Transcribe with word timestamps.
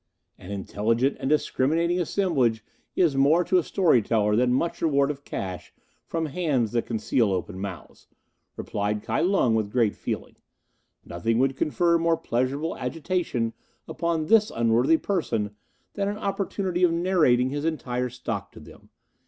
"An 0.39 0.49
intelligent 0.49 1.15
and 1.19 1.29
discriminating 1.29 1.99
assemblage 1.99 2.65
is 2.95 3.15
more 3.15 3.43
to 3.43 3.59
a 3.59 3.63
story 3.63 4.01
teller 4.01 4.35
than 4.35 4.51
much 4.51 4.81
reward 4.81 5.11
of 5.11 5.23
cash 5.23 5.71
from 6.07 6.25
hands 6.25 6.71
that 6.71 6.87
conceal 6.87 7.31
open 7.31 7.59
mouths," 7.59 8.07
replied 8.57 9.03
Kai 9.03 9.19
Lung 9.21 9.53
with 9.53 9.69
great 9.71 9.95
feeling. 9.95 10.37
"Nothing 11.05 11.37
would 11.37 11.55
confer 11.55 11.99
more 11.99 12.17
pleasurable 12.17 12.75
agitation 12.77 13.53
upon 13.87 14.25
this 14.25 14.49
unworthy 14.49 14.97
person 14.97 15.55
than 15.93 16.07
an 16.07 16.17
opportunity 16.17 16.81
of 16.81 16.91
narrating 16.91 17.51
his 17.51 17.63
entire 17.63 18.09
stock 18.09 18.51
to 18.53 18.59
them. 18.59 18.89